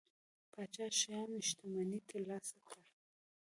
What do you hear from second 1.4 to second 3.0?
شتمنۍ ترلاسه کړي.